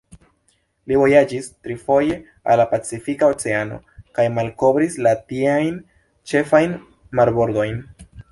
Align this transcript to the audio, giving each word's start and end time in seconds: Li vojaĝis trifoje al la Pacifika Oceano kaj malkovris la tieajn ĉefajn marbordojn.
Li 0.91 0.95
vojaĝis 0.99 1.49
trifoje 1.67 2.15
al 2.53 2.57
la 2.61 2.65
Pacifika 2.71 3.29
Oceano 3.35 3.77
kaj 4.19 4.25
malkovris 4.39 4.97
la 5.09 5.13
tieajn 5.33 5.77
ĉefajn 6.33 6.75
marbordojn. 7.21 7.79